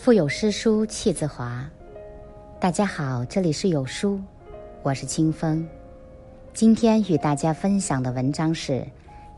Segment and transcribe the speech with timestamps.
[0.00, 1.62] 腹有诗书气自华。
[2.58, 4.18] 大家好，这里是有书，
[4.82, 5.68] 我是清风。
[6.54, 8.82] 今天与大家分享的文章是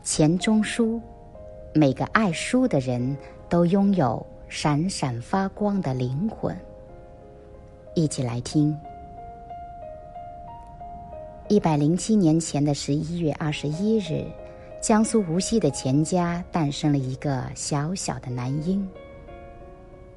[0.03, 1.01] 钱钟书。
[1.73, 3.17] 每个爱书的人
[3.49, 6.57] 都拥有闪闪发光的灵魂。
[7.93, 8.73] 一起来听。
[11.49, 14.25] 一百零七年前的十一月二十一日，
[14.79, 18.87] 江苏无锡的钱家诞生了一个小小的男婴。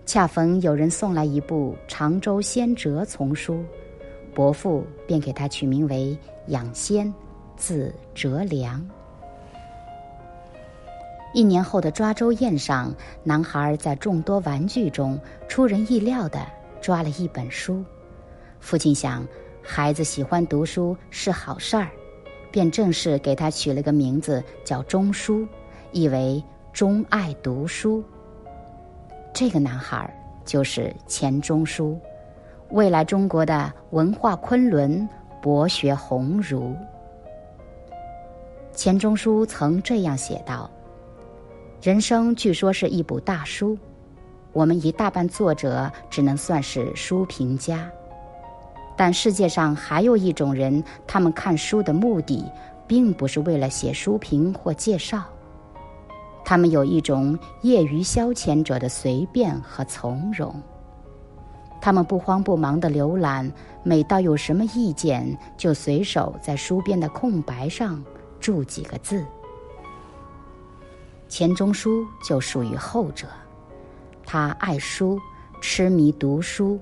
[0.07, 3.65] 恰逢有人送来一部《常州先哲》丛书，
[4.33, 7.13] 伯父便给他取名为养仙，
[7.57, 8.89] 字哲良。
[11.35, 16.47] 一年后的抓周宴上，男孩在众多玩具中出人意料的
[16.81, 17.85] 抓了一本书。
[18.61, 19.27] 父亲想，
[19.61, 21.91] 孩子喜欢读书是好事儿，
[22.53, 25.45] 便正式给他取了个名字叫钟书，
[25.91, 26.41] 意为
[26.73, 28.05] 钟爱读书。
[29.39, 30.11] 这个男孩
[30.47, 32.01] 就是钱钟书，
[32.71, 35.07] 未来中国的文化昆仑、
[35.43, 36.75] 博学鸿儒。
[38.73, 40.71] 钱钟书曾这样写道
[41.83, 43.77] ：“人生据说是一部大书，
[44.55, 47.87] 我们一大半作者只能算是书评家。
[48.97, 52.43] 但世界上还有一种人，他们看书的目的，
[52.87, 55.23] 并不是为了写书评或介绍。”
[56.49, 60.55] 他们有一种业余消遣者的随便和从容。
[61.81, 63.53] 他们不慌不忙的浏览，
[63.83, 68.01] 每到有什么意见，就随手在书边的空白上
[68.39, 69.25] 注几个字。
[71.29, 73.27] 钱钟书就属于后者，
[74.25, 75.19] 他爱书，
[75.61, 76.79] 痴迷读书，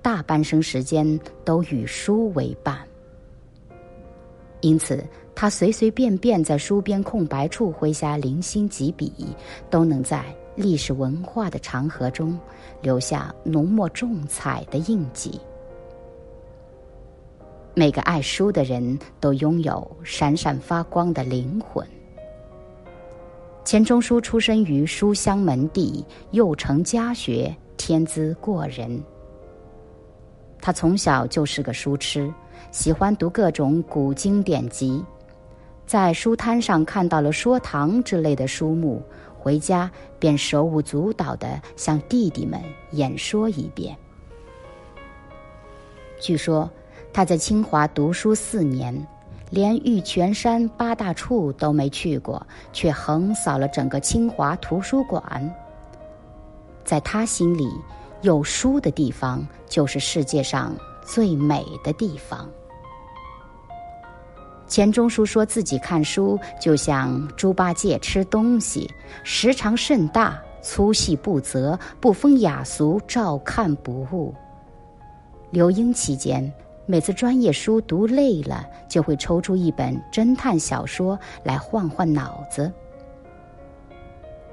[0.00, 2.78] 大半生时间都与书为伴。
[4.62, 5.04] 因此。
[5.36, 9.12] 他随随便便在书边空白处挥下零星几笔，
[9.68, 12.38] 都能在历史文化的长河中
[12.80, 15.40] 留下浓墨重彩的印记。
[17.74, 21.84] 每个爱书的人都拥有闪闪发光的灵魂。
[23.64, 29.02] 钱钟书出身于书香门第，幼承家学，天资过人。
[30.60, 32.32] 他从小就是个书痴，
[32.70, 35.04] 喜欢读各种古经典籍。
[35.86, 39.02] 在书摊上看到了《说唐》之类的书目，
[39.38, 42.60] 回家便手舞足蹈地向弟弟们
[42.92, 43.96] 演说一遍。
[46.18, 46.70] 据说
[47.12, 49.06] 他在清华读书四年，
[49.50, 55.54] 连玉泉山八大处都没去过，却横扫了整个清华图书馆。
[56.82, 57.70] 在他心里，
[58.22, 60.74] 有书的地方就是世界上
[61.04, 62.48] 最美的地方。
[64.66, 68.90] 钱钟书说自己看书就像猪八戒吃东西，
[69.22, 74.34] 时长甚大，粗细不择，不分雅俗，照看不误。
[75.50, 76.52] 留英期间，
[76.86, 82.72] 每次专业书读累了，就会抽出一本侦探小说来换换脑子。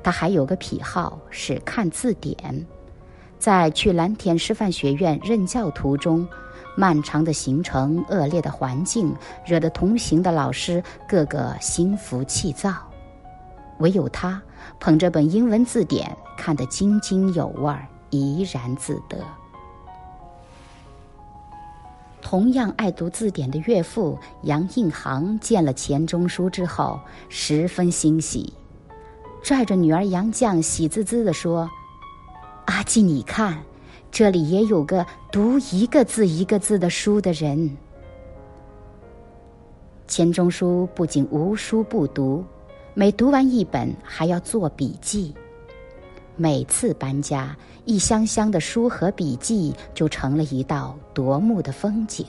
[0.04, 2.66] 他还有个癖好是看字典，
[3.40, 6.28] 在去蓝田师范学院任教途中。
[6.76, 9.16] 漫长的行程，恶劣的环境，
[9.46, 12.74] 惹得同行的老师个个心浮气躁，
[13.80, 14.42] 唯有他
[14.80, 17.76] 捧着本英文字典，看得津津有味，
[18.10, 19.18] 怡然自得。
[22.22, 28.54] 同样爱读字典的岳父杨应行见了钱钟书之后，十分欣喜，
[29.44, 31.70] 拽着女儿杨绛，喜滋滋地说
[32.66, 33.62] ：“阿季，你看。”
[34.12, 37.78] 这里也有个读一个字一个字的书的人。
[40.06, 42.44] 钱钟书不仅无书不读，
[42.94, 45.34] 每读完一本还要做笔记。
[46.36, 47.56] 每次搬家，
[47.86, 52.26] 一箱箱的书和笔记就成了一道夺目的风景。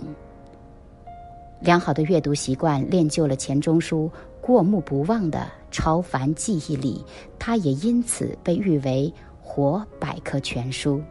[1.60, 4.10] 良好的阅读习惯练就了钱钟书
[4.40, 7.04] 过目不忘的超凡记忆力，
[7.40, 11.02] 他也因此被誉为活百科全书。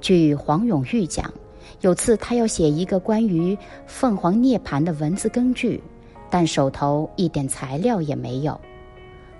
[0.00, 1.32] 据黄永玉讲，
[1.80, 3.56] 有次他要写一个关于
[3.86, 5.82] 凤凰涅槃的文字根据，
[6.30, 8.58] 但手头一点材料也没有，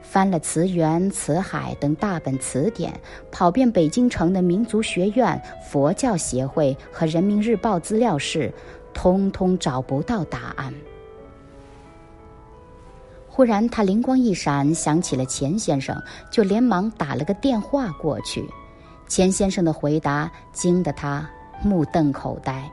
[0.03, 2.93] 翻了词源、词海等大本词典，
[3.31, 5.41] 跑遍北京城的民族学院、
[5.71, 8.53] 佛教协会和人民日报资料室，
[8.93, 10.75] 通通找不到答案。
[13.29, 15.97] 忽然他灵光一闪，想起了钱先生，
[16.33, 18.45] 就连忙打了个电话过去。
[19.09, 21.29] 钱先生的回答惊得他
[21.63, 22.71] 目瞪口呆。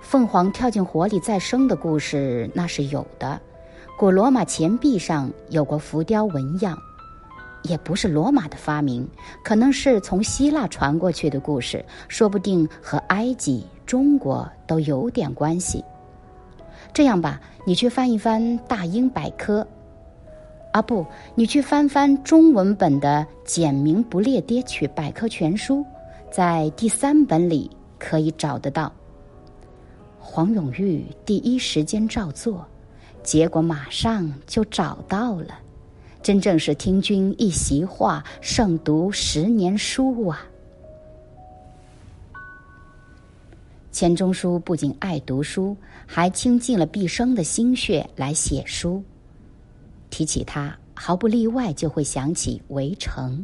[0.00, 3.40] 凤凰跳进火里再生的故事那是有的，
[3.98, 6.76] 古罗马钱币上有过浮雕纹样，
[7.62, 9.08] 也不是罗马的发明，
[9.44, 15.84] 可能是从希腊传过去的故事，说不定和埃及、中国都有点关系。
[16.92, 19.64] 这样吧，你去翻一翻大英百科，
[20.72, 25.78] 啊不，你去翻翻中文本的《简明不列颠曲百科全书》，
[26.30, 27.68] 在第三本里
[27.98, 28.92] 可以找得到。
[30.20, 32.64] 黄永玉第一时间照做，
[33.22, 35.58] 结果马上就找到了。
[36.22, 40.46] 真正是听君一席话，胜读十年书啊！
[43.90, 45.76] 钱钟书不仅爱读书，
[46.06, 49.02] 还倾尽了毕生的心血来写书。
[50.10, 53.38] 提起他，毫不例外就会想起《围城》，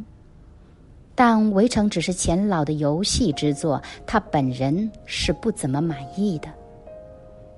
[1.15, 6.47] 但《围城》只是钱老的游戏之作，他本人是不怎么满意的。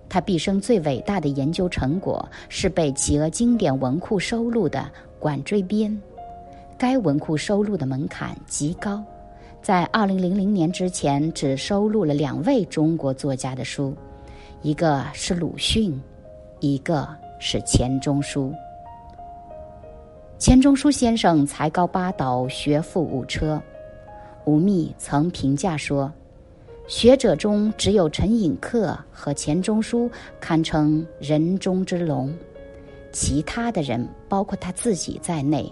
[0.07, 4.89] 他毕生最伟大的研究成果是被企鹅经典文库收录的。
[5.19, 6.01] 管锥编，
[6.77, 9.03] 该文库收录的门槛极高，
[9.61, 13.93] 在二零零零年之前只收录了两位中国作家的书，
[14.61, 16.01] 一个是鲁迅，
[16.61, 17.05] 一个
[17.37, 18.53] 是钱钟书。
[20.39, 23.61] 钱钟书先生才高八斗，学富五车。
[24.45, 26.09] 吴宓曾评价说
[26.87, 30.09] ：“学者中只有陈寅恪和钱钟书
[30.39, 32.33] 堪称人中之龙。”
[33.11, 35.69] 其他的人，包括他自己在内，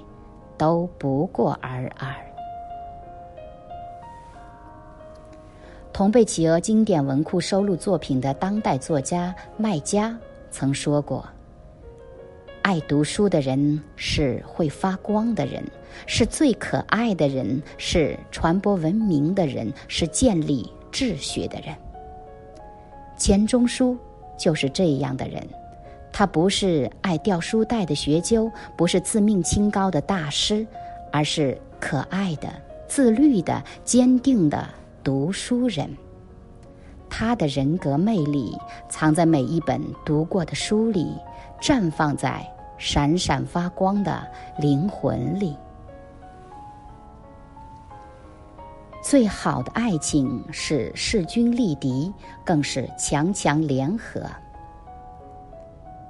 [0.57, 2.13] 都不过尔尔。
[5.93, 10.15] 同被企鹅经典文库收录作品的当代作家麦家
[10.51, 11.25] 曾说过
[12.67, 15.63] ：“爱读书的人是会发光的人，
[16.05, 21.73] 是最可爱的人，是传播文明的人，是建立秩序的人。”
[23.17, 23.97] 钱钟书
[24.37, 25.41] 就是这样的人。
[26.11, 30.67] 他不是爱掉书袋的学究，不是自命清高的大师，
[31.09, 32.49] 而是可爱的、
[32.85, 34.67] 自律的、坚定的
[35.01, 35.89] 读书人。
[37.09, 38.53] 他的人格魅力
[38.89, 41.13] 藏在每一本读过的书里，
[41.61, 42.45] 绽放在
[42.77, 44.25] 闪闪发光的
[44.59, 45.55] 灵魂里。
[49.03, 52.13] 最好的爱情是势均力敌，
[52.43, 54.21] 更是强强联合。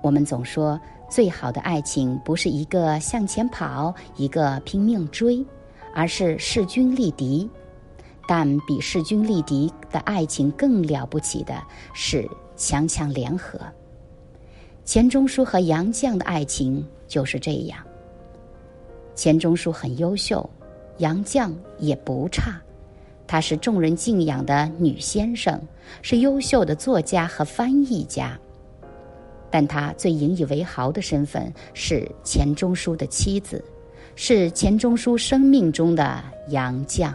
[0.02, 5.46] 我们总说，最好的爱情不是一个向前跑，一个拼命追，
[5.94, 7.50] 而是势均力敌。
[8.28, 13.60] 但比势均力敌的爱情更了不起的是强强联合。
[14.88, 17.78] 钱钟书和杨绛的爱情就是这样。
[19.16, 20.50] 钱钟书很优秀，
[21.00, 22.54] 杨绛也不差，
[23.28, 25.62] 他是众人敬仰的女先生，
[26.02, 28.40] 是优秀的作家和翻译家。
[29.52, 33.62] 但他最引以为豪的身份是钱钟书的妻子，
[34.16, 37.12] 是钱钟书生命中的杨绛。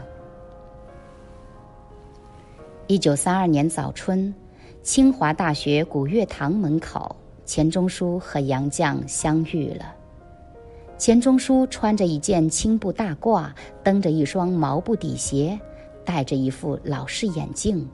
[2.87, 4.35] 一九三二年早春，
[4.83, 7.17] 清华大学古月堂门口，
[7.53, 9.95] 钱钟书和杨绛相遇了。
[10.97, 13.51] 钱钟书穿着一件青布大褂，
[13.85, 15.61] 蹬着一双毛布底鞋，
[16.03, 17.87] 戴着一副老式眼镜，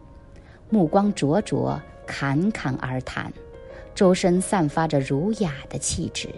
[0.70, 1.76] 目光灼灼，
[2.06, 3.32] 侃侃而谈。
[3.96, 6.28] 周身散发着儒雅的气质。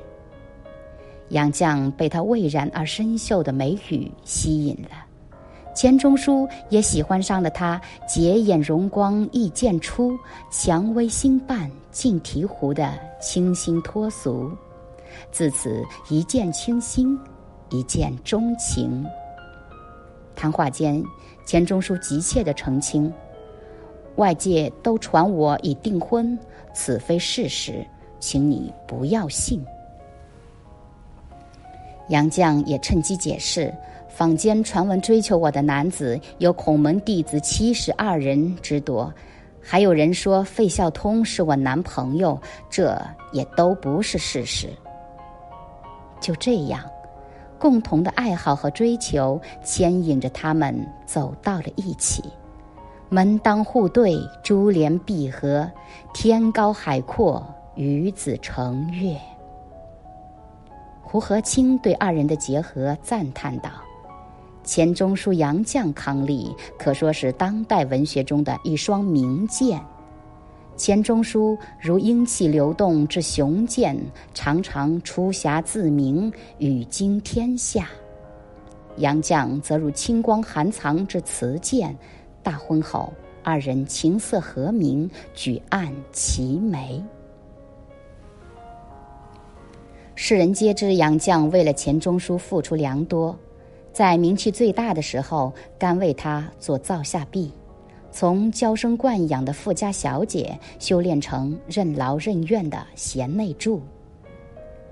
[1.28, 4.88] 杨绛被他蔚然而深秀的眉宇吸引了，
[5.74, 10.18] 钱钟书也喜欢上了他洁眼容光意渐出、
[10.50, 14.50] 蔷薇心瓣尽醍醐的清新脱俗。
[15.32, 17.18] 自此一见倾心，
[17.70, 19.04] 一见钟情。
[20.36, 21.02] 谈话间，
[21.46, 23.12] 钱钟书急切地澄清。
[24.16, 26.38] 外界都传我已订婚，
[26.74, 27.86] 此非事实，
[28.18, 29.64] 请你不要信。
[32.08, 33.72] 杨绛也趁机解释：
[34.10, 39.12] 坊间传闻追求我的男子有孔门弟子七十二人之多，
[39.62, 42.38] 还有人说费孝通是我男朋友，
[42.68, 43.00] 这
[43.32, 44.68] 也都不是事实。
[46.20, 46.84] 就这样，
[47.58, 50.74] 共同的爱好和追求牵引着他们
[51.06, 52.22] 走到了一起。
[53.08, 55.68] 门当户对，珠联璧合，
[56.12, 59.16] 天高海阔，与子成悦。
[61.02, 63.70] 胡和清对二人的结合赞叹道
[64.70, 69.82] ：“钱钟书、杨绛伉俪，可说是当代文学中的一双名剑。
[70.76, 73.98] 钱钟书如英气流动之雄剑，
[74.32, 77.82] 常常出侠自明，语惊天下；
[78.98, 81.98] 杨绛则如清光含藏之瓷剑。”
[82.40, 83.12] 大婚后，
[83.42, 87.02] 二人琴瑟和鸣，举案齐眉。
[90.14, 93.36] 世人皆知杨绛为了钱钟书付出良多，
[93.92, 97.52] 在名气最大的时候，甘为他做灶下婢，
[98.10, 103.82] 从娇生惯养的富家小姐修炼成任劳任怨的贤内助。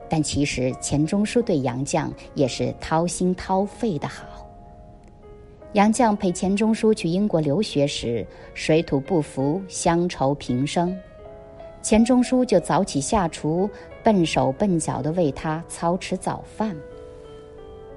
[0.08, 4.24] 但其实钱钟书对杨绛也是掏心掏肺的好。
[5.74, 10.96] 杨绛陪钱钟书去英国留学时，水土不服，乡愁平生，
[11.82, 13.68] 钱钟书就早起下厨，
[14.02, 16.74] 笨手笨脚的为他操持早饭，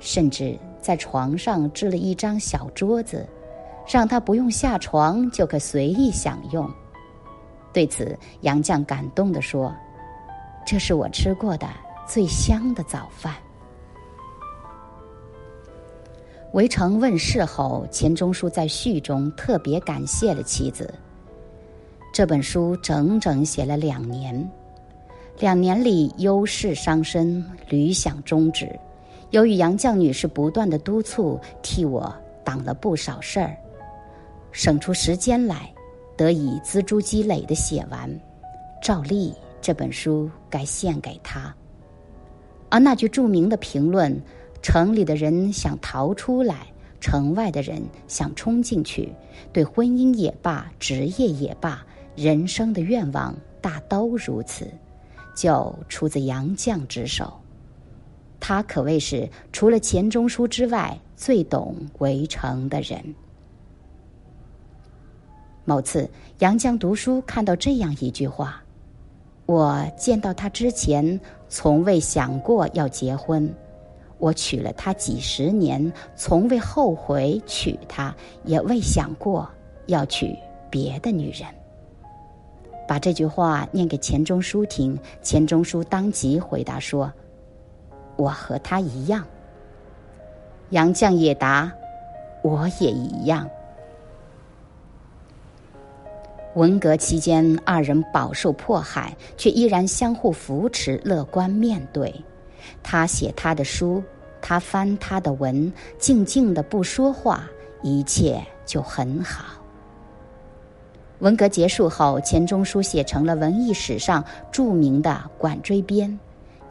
[0.01, 3.25] 甚至在床上支了一张小桌子，
[3.87, 6.69] 让他不用下床就可随意享用。
[7.71, 9.73] 对此，杨绛感动地说
[10.65, 11.67] ：“这是我吃过的。”
[12.07, 13.35] 最香的早饭。
[16.51, 20.93] 围城问世后，钱钟书在序中特别感谢了妻子。
[22.11, 24.51] 这本书整整写了两年，
[25.39, 28.77] 两年里忧事伤身，屡想终止。
[29.31, 33.55] 由于杨绛女士不断的督促，替我挡了不少事儿，
[34.51, 35.73] 省出时间来，
[36.17, 38.09] 得以锱铢积累的写完。
[38.83, 41.55] 照例，这本书该献给她。
[42.69, 44.21] 而那句著名的评论
[44.61, 46.67] ：“城里的人想逃出来，
[46.99, 49.13] 城外的人想冲进去。
[49.53, 51.85] 对婚姻也罢，职业也罢，
[52.17, 54.67] 人生的愿望大都如此。”
[55.33, 57.40] 就出自杨绛之手。
[58.41, 63.15] 他可谓是除了钱钟书之外最懂围城的人。
[65.63, 68.61] 某次，杨绛读书看到这样一句话。
[69.45, 73.53] 我见到他之前，从未想过要结婚。
[74.17, 79.49] 我娶了她几十年，从未后悔娶她，也未想过
[79.87, 80.37] 要娶
[80.69, 81.47] 别的女人。
[82.87, 87.11] 把这句话念给钱钟书听，钱钟书当即回答说
[88.21, 89.25] ：“我和他一样。”
[90.69, 91.71] 杨绛也答
[92.43, 93.49] ：“我也一样。”
[96.55, 102.13] 文革期间，二人饱受迫害，却依然相互扶持，乐观面对。
[102.83, 104.03] 他写他的书，
[104.41, 107.43] 他翻他的文，静静的不说话，
[107.81, 109.45] 一切就很好。
[111.19, 116.09] 文革结束后，钱钟书写成了文艺史上著名的《管锥编》，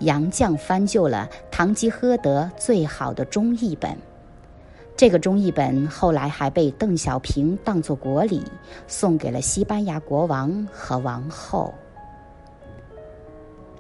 [0.01, 3.97] 杨绛翻旧了《堂吉诃德》最好的中译本。
[4.97, 8.45] 这个中译本后来还被邓小平当作国礼，
[8.87, 11.73] 送给了西班牙国王和王后。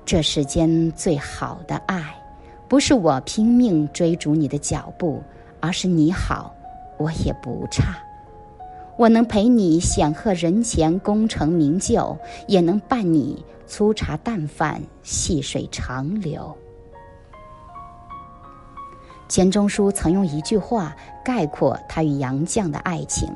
[0.04, 2.02] 这世间最好的爱，
[2.68, 5.22] 不是我拼命追逐你的脚步，
[5.60, 6.54] 而是你好，
[6.96, 7.98] 我也不差。
[9.00, 16.54] 我能陪你显赫人前，功成名就，也能伴你粗茶淡饭，细水长流。
[19.26, 23.26] 钱钟书曾用一句话概括他与杨绛的爱情，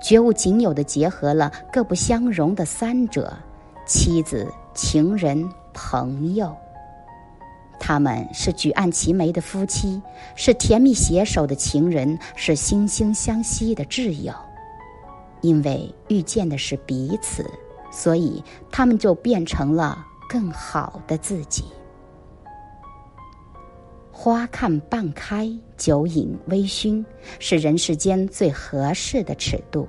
[0.00, 3.36] 绝无仅有的结合了各不相容的三者：
[3.84, 6.54] 妻子、情人、朋友。
[7.80, 10.00] 他们是举案齐眉的夫妻，
[10.36, 14.32] 是甜蜜携手的情人，是惺惺相惜的挚友。
[15.42, 17.44] 因为遇见的是彼此，
[17.90, 21.64] 所以他们就变成了更好的自己。
[24.10, 27.04] 花看半开，酒饮微醺，
[27.38, 29.88] 是人世间最合适的尺度。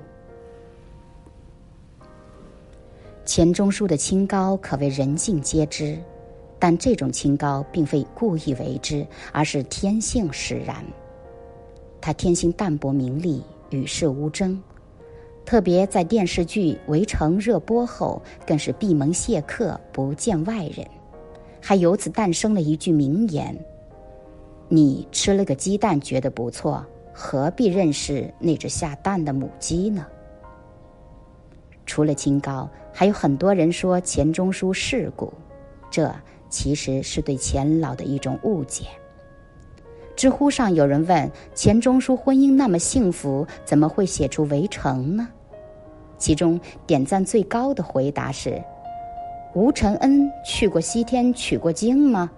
[3.24, 5.98] 钱钟书的清高可谓人尽皆知，
[6.58, 10.84] 但这种清高并非故意为之，而是天性使然。
[12.00, 14.60] 他天性淡泊名利，与世无争，
[15.44, 20.86] 特别在电视剧《围城》热播后，更是闭门谢客，不见外人，
[21.60, 23.56] 还由此诞生了一句名言。
[24.68, 30.06] 你吃了个鸡蛋，觉得不错，何必认识那只下蛋的母鸡呢？
[31.84, 35.30] 除了清高，还有很多人说钱钟书世故，
[35.90, 36.10] 这
[36.48, 38.86] 其实是对钱老的一种误解。
[40.16, 45.28] 知乎上有人问钱钟书婚姻那么幸福，怎么会写出《围城》呢？
[46.16, 48.62] 其中点赞最高的回答是：
[49.54, 52.30] 吴承恩去过西天取过经吗？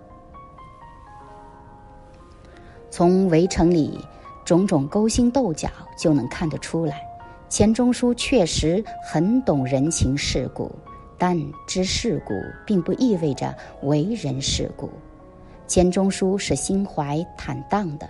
[2.90, 4.00] 从《围城》里
[4.44, 5.68] 种种勾心斗角
[5.98, 7.06] 就能看得出来，
[7.48, 10.72] 钱钟书确实很懂人情世故，
[11.18, 12.32] 但知世故
[12.64, 14.88] 并不意味着为人世故。
[15.66, 18.08] 钱钟书是心怀坦荡的，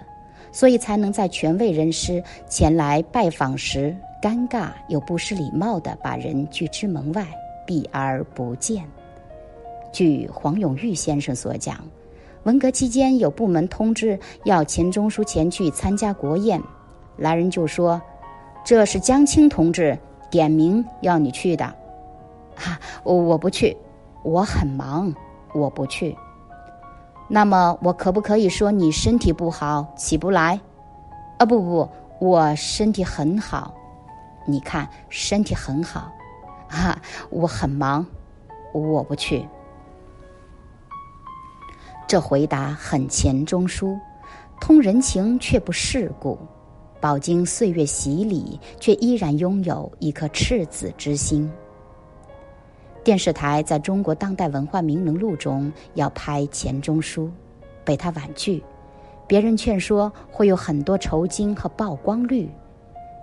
[0.53, 7.27] 所以才能在权位人士前来拜访时，尴尬又不失礼貌地把人拒之门外，
[7.67, 8.85] 避而不见。
[9.93, 11.79] 据黄永玉先生所讲。
[12.45, 16.63] 文革期间有部门通知要钱钟书前去参加国宴，
[17.17, 18.01] 来人就说
[18.65, 19.99] ：“这是江青同志
[20.31, 21.65] 点名要你去的。”
[22.55, 23.77] 哈，我我不去，
[24.23, 25.13] 我很忙，
[25.55, 26.17] 我不去。
[27.28, 30.61] 那么我可不可以说你身体不好起不来？
[31.38, 31.88] 啊不不，
[32.21, 33.75] 我身体很好，
[34.47, 36.11] 你看身体很好，
[36.68, 36.97] 哈，
[37.28, 38.06] 我很忙，
[38.73, 39.47] 我不去。
[42.06, 43.99] 这回答很钱钟书，
[44.61, 46.38] 通人情却不世故，
[47.00, 51.50] 饱经岁月洗礼，却依然拥有一颗赤子之心。
[53.07, 57.31] 电视台在中国当代文化名人录中要拍钱钟书，
[57.85, 58.61] 被他婉拒。
[59.29, 62.51] 别人劝说会有很多酬金和曝光率，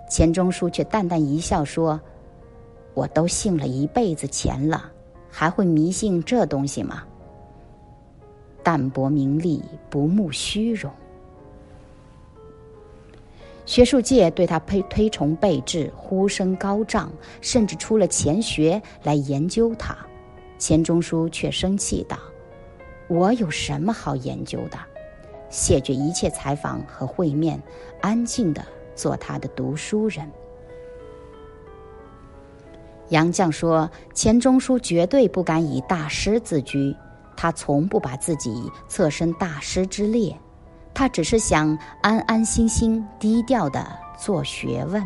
[0.08, 2.00] 钱钟书却淡淡一笑说
[2.94, 4.90] ：“我都信了一辈子钱了，
[5.30, 7.02] 还会迷信这东西吗？
[8.62, 10.90] 淡泊名利，不慕虚荣。”
[13.66, 19.96] 学术界对他推推崇备至，呼声高涨，甚至出了钱学来研究他。
[20.58, 22.18] 钱钟书却生气道
[23.08, 24.78] ：“我有什么好研究的？”
[25.50, 27.62] 谢绝一切采访和会面，
[28.00, 30.30] 安静的做他的读书人。
[33.08, 36.94] 杨绛说：“钱钟书绝对不敢以大师自居，
[37.36, 40.36] 他从不把自己侧身大师之列。”
[40.94, 43.84] 他只是想安安心心、低调的
[44.16, 45.02] 做学问，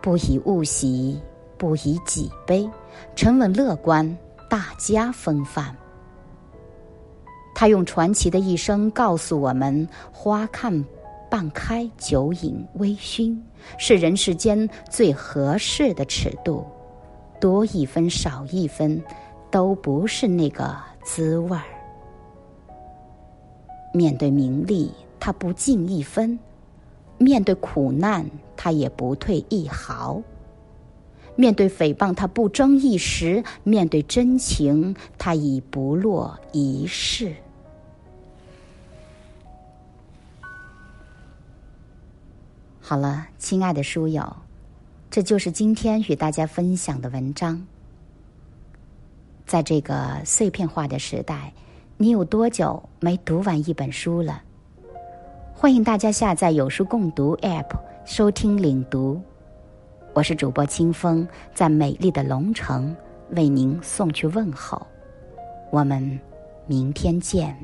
[0.00, 1.20] 不以物喜，
[1.58, 2.70] 不以己悲，
[3.16, 4.16] 沉稳乐观，
[4.48, 5.76] 大家风范。
[7.56, 10.84] 他用传奇的一生告诉我们：花看
[11.28, 13.36] 半开，酒饮微醺，
[13.78, 16.64] 是人世间最合适的尺度。
[17.40, 19.02] 多一分，少一分，
[19.50, 21.64] 都不是那个滋味儿。
[23.94, 26.36] 面对名利，他不进一分；
[27.16, 30.20] 面对苦难，他也不退一毫；
[31.36, 37.36] 面对诽谤，他不争一时；面对真情，他已不落一世。
[42.80, 44.36] 好了，亲爱的书友，
[45.08, 47.64] 这就是今天与大家分享的文章。
[49.46, 51.52] 在这个碎片化的时代。
[51.96, 54.42] 你有多久没读完一本书了？
[55.54, 57.68] 欢迎大家下载有书共读 App
[58.04, 59.20] 收听领读。
[60.12, 62.94] 我是主播清风，在美丽的龙城
[63.30, 64.84] 为您送去问候。
[65.70, 66.18] 我们
[66.66, 67.56] 明天见。